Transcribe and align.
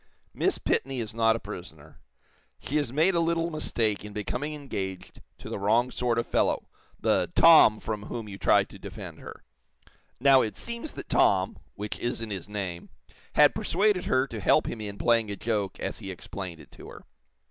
Miss 0.33 0.57
Pitney 0.57 0.97
is 0.97 1.13
not 1.13 1.35
a 1.35 1.39
prisoner. 1.39 1.99
She 2.59 2.77
has 2.77 2.91
made 2.91 3.13
a 3.13 3.19
little 3.19 3.51
mistake 3.51 4.03
in 4.03 4.13
becoming 4.13 4.55
engaged 4.55 5.21
to 5.37 5.47
the 5.47 5.59
wrong 5.59 5.91
sort 5.91 6.17
of 6.17 6.25
fellow 6.25 6.65
the 6.99 7.29
'Tom' 7.35 7.79
from 7.79 8.07
whom 8.07 8.27
you 8.27 8.39
tried 8.39 8.67
to 8.69 8.79
defend 8.79 9.19
her. 9.19 9.43
Now, 10.19 10.41
it 10.41 10.57
seems 10.57 10.93
that 10.93 11.07
'Tom' 11.07 11.59
which 11.75 11.99
isn't 11.99 12.31
his 12.31 12.49
name, 12.49 12.89
had 13.33 13.53
persuaded 13.53 14.05
her 14.05 14.25
to 14.25 14.39
help 14.39 14.65
him 14.65 14.81
in 14.81 14.97
playing 14.97 15.29
a 15.29 15.35
joke, 15.35 15.79
as 15.79 15.99
he 15.99 16.09
explained 16.09 16.59
it 16.59 16.71
to 16.71 16.89
her. 16.89 17.03